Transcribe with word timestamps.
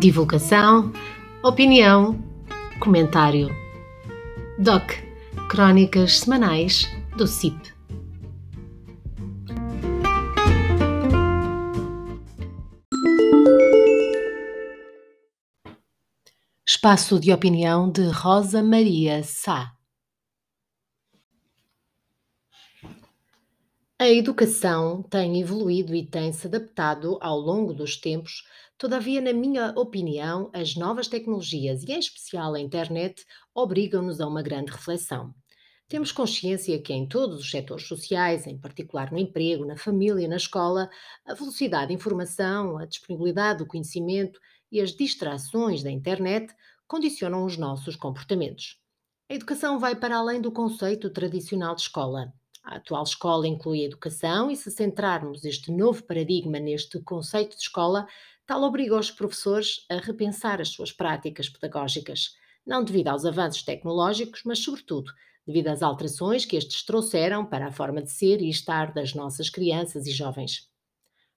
Divulgação, 0.00 0.94
opinião, 1.44 2.18
comentário. 2.80 3.54
DOC 4.58 4.94
Crónicas 5.50 6.20
Semanais 6.20 6.88
do 7.18 7.26
CIP. 7.26 7.74
Espaço 16.66 17.20
de 17.20 17.30
opinião 17.30 17.92
de 17.92 18.08
Rosa 18.08 18.62
Maria 18.62 19.22
Sá. 19.22 19.79
A 24.00 24.08
educação 24.08 25.02
tem 25.02 25.40
evoluído 25.40 25.94
e 25.94 26.04
tem 26.04 26.32
se 26.32 26.46
adaptado 26.46 27.18
ao 27.20 27.38
longo 27.38 27.74
dos 27.74 27.96
tempos, 27.96 28.44
todavia, 28.78 29.20
na 29.20 29.32
minha 29.32 29.74
opinião, 29.76 30.50
as 30.54 30.74
novas 30.74 31.06
tecnologias 31.06 31.84
e, 31.84 31.92
em 31.92 31.98
especial, 31.98 32.54
a 32.54 32.60
internet, 32.60 33.26
obrigam-nos 33.54 34.18
a 34.20 34.26
uma 34.26 34.42
grande 34.42 34.72
reflexão. 34.72 35.34
Temos 35.86 36.12
consciência 36.12 36.80
que 36.80 36.94
em 36.94 37.06
todos 37.06 37.40
os 37.40 37.50
setores 37.50 37.86
sociais, 37.86 38.46
em 38.46 38.58
particular 38.58 39.12
no 39.12 39.18
emprego, 39.18 39.66
na 39.66 39.76
família, 39.76 40.26
na 40.26 40.36
escola, 40.36 40.88
a 41.26 41.34
velocidade 41.34 41.88
de 41.88 41.94
informação, 41.94 42.78
a 42.78 42.86
disponibilidade 42.86 43.58
do 43.58 43.66
conhecimento 43.66 44.40
e 44.72 44.80
as 44.80 44.92
distrações 44.96 45.82
da 45.82 45.90
internet 45.90 46.54
condicionam 46.88 47.44
os 47.44 47.58
nossos 47.58 47.96
comportamentos. 47.96 48.80
A 49.28 49.34
educação 49.34 49.78
vai 49.78 49.94
para 49.94 50.16
além 50.16 50.40
do 50.40 50.50
conceito 50.50 51.10
tradicional 51.10 51.74
de 51.74 51.82
escola. 51.82 52.32
A 52.70 52.76
atual 52.76 53.02
escola 53.02 53.48
inclui 53.48 53.80
a 53.80 53.86
educação 53.86 54.48
e, 54.48 54.54
se 54.54 54.70
centrarmos 54.70 55.44
este 55.44 55.72
novo 55.72 56.04
paradigma 56.04 56.60
neste 56.60 57.00
conceito 57.00 57.56
de 57.56 57.62
escola, 57.62 58.06
tal 58.46 58.62
obriga 58.62 58.96
os 58.96 59.10
professores 59.10 59.84
a 59.90 59.96
repensar 59.96 60.60
as 60.60 60.68
suas 60.68 60.92
práticas 60.92 61.48
pedagógicas, 61.48 62.36
não 62.64 62.84
devido 62.84 63.08
aos 63.08 63.24
avanços 63.24 63.64
tecnológicos, 63.64 64.42
mas, 64.44 64.60
sobretudo, 64.60 65.12
devido 65.44 65.66
às 65.66 65.82
alterações 65.82 66.44
que 66.44 66.54
estes 66.54 66.84
trouxeram 66.84 67.44
para 67.44 67.66
a 67.66 67.72
forma 67.72 68.00
de 68.00 68.12
ser 68.12 68.40
e 68.40 68.48
estar 68.48 68.92
das 68.92 69.14
nossas 69.14 69.50
crianças 69.50 70.06
e 70.06 70.12
jovens. 70.12 70.70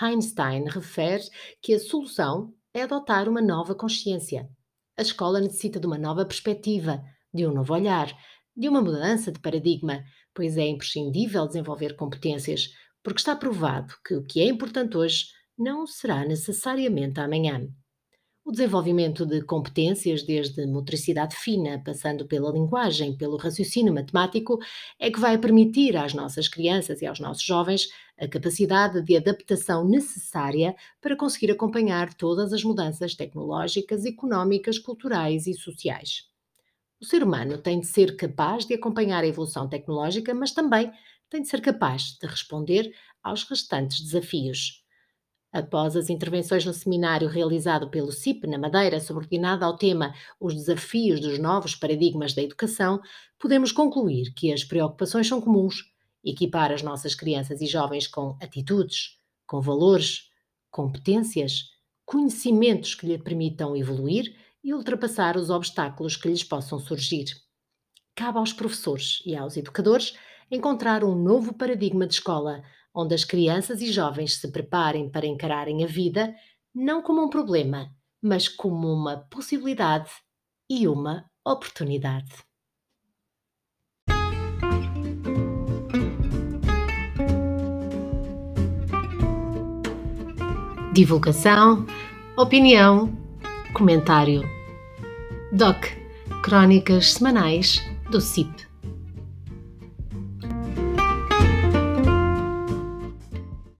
Einstein 0.00 0.68
refere 0.68 1.24
que 1.60 1.74
a 1.74 1.80
solução 1.80 2.54
é 2.72 2.82
adotar 2.82 3.28
uma 3.28 3.42
nova 3.42 3.74
consciência. 3.74 4.48
A 4.96 5.02
escola 5.02 5.40
necessita 5.40 5.80
de 5.80 5.88
uma 5.88 5.98
nova 5.98 6.24
perspectiva, 6.24 7.02
de 7.34 7.44
um 7.44 7.52
novo 7.52 7.74
olhar, 7.74 8.16
de 8.56 8.68
uma 8.68 8.80
mudança 8.80 9.30
de 9.30 9.38
paradigma, 9.38 10.02
pois 10.34 10.56
é 10.56 10.66
imprescindível 10.66 11.46
desenvolver 11.46 11.94
competências, 11.94 12.72
porque 13.02 13.20
está 13.20 13.36
provado 13.36 13.94
que 14.04 14.14
o 14.14 14.24
que 14.24 14.40
é 14.40 14.46
importante 14.46 14.96
hoje 14.96 15.26
não 15.58 15.86
será 15.86 16.24
necessariamente 16.24 17.20
amanhã. 17.20 17.68
O 18.44 18.52
desenvolvimento 18.52 19.26
de 19.26 19.42
competências, 19.42 20.22
desde 20.22 20.64
motricidade 20.66 21.34
fina, 21.34 21.82
passando 21.84 22.26
pela 22.28 22.52
linguagem, 22.52 23.16
pelo 23.16 23.36
raciocínio 23.36 23.92
matemático, 23.92 24.58
é 25.00 25.10
que 25.10 25.18
vai 25.18 25.36
permitir 25.36 25.96
às 25.96 26.14
nossas 26.14 26.46
crianças 26.46 27.02
e 27.02 27.06
aos 27.06 27.18
nossos 27.18 27.42
jovens 27.42 27.88
a 28.16 28.28
capacidade 28.28 29.02
de 29.02 29.16
adaptação 29.16 29.84
necessária 29.84 30.76
para 31.00 31.16
conseguir 31.16 31.50
acompanhar 31.50 32.14
todas 32.14 32.52
as 32.52 32.62
mudanças 32.62 33.16
tecnológicas, 33.16 34.04
económicas, 34.04 34.78
culturais 34.78 35.48
e 35.48 35.54
sociais. 35.54 36.35
O 37.00 37.04
ser 37.04 37.22
humano 37.22 37.58
tem 37.58 37.80
de 37.80 37.86
ser 37.86 38.16
capaz 38.16 38.64
de 38.64 38.74
acompanhar 38.74 39.22
a 39.22 39.26
evolução 39.26 39.68
tecnológica, 39.68 40.34
mas 40.34 40.52
também 40.52 40.90
tem 41.28 41.42
de 41.42 41.48
ser 41.48 41.60
capaz 41.60 42.16
de 42.20 42.26
responder 42.26 42.94
aos 43.22 43.44
restantes 43.44 44.00
desafios. 44.00 44.82
Após 45.52 45.96
as 45.96 46.10
intervenções 46.10 46.64
no 46.64 46.72
seminário 46.72 47.28
realizado 47.28 47.90
pelo 47.90 48.12
CIP 48.12 48.46
na 48.46 48.58
Madeira, 48.58 49.00
subordinado 49.00 49.64
ao 49.64 49.76
tema 49.76 50.14
Os 50.40 50.54
desafios 50.54 51.20
dos 51.20 51.38
novos 51.38 51.74
paradigmas 51.74 52.34
da 52.34 52.42
educação, 52.42 53.00
podemos 53.38 53.72
concluir 53.72 54.32
que 54.34 54.52
as 54.52 54.64
preocupações 54.64 55.26
são 55.26 55.40
comuns: 55.40 55.84
equipar 56.24 56.72
as 56.72 56.82
nossas 56.82 57.14
crianças 57.14 57.60
e 57.60 57.66
jovens 57.66 58.06
com 58.06 58.36
atitudes, 58.40 59.18
com 59.46 59.60
valores, 59.60 60.30
competências, 60.70 61.70
conhecimentos 62.04 62.94
que 62.94 63.06
lhe 63.06 63.18
permitam 63.18 63.76
evoluir 63.76 64.34
e 64.66 64.74
ultrapassar 64.74 65.36
os 65.36 65.48
obstáculos 65.48 66.16
que 66.16 66.26
lhes 66.26 66.42
possam 66.42 66.80
surgir. 66.80 67.26
Cabe 68.16 68.38
aos 68.38 68.52
professores 68.52 69.22
e 69.24 69.36
aos 69.36 69.56
educadores 69.56 70.18
encontrar 70.50 71.04
um 71.04 71.14
novo 71.14 71.54
paradigma 71.54 72.04
de 72.04 72.14
escola, 72.14 72.64
onde 72.92 73.14
as 73.14 73.24
crianças 73.24 73.80
e 73.80 73.92
jovens 73.92 74.40
se 74.40 74.50
preparem 74.50 75.08
para 75.08 75.24
encararem 75.24 75.84
a 75.84 75.86
vida 75.86 76.34
não 76.74 77.00
como 77.00 77.22
um 77.22 77.30
problema, 77.30 77.94
mas 78.20 78.48
como 78.48 78.92
uma 78.92 79.18
possibilidade 79.30 80.10
e 80.68 80.88
uma 80.88 81.30
oportunidade. 81.46 82.32
Divulgação, 90.92 91.86
opinião, 92.36 93.12
comentário 93.72 94.55
DOC 95.56 95.88
Crónicas 96.42 97.14
Semanais 97.14 97.82
do 98.10 98.20
CIP. 98.20 98.66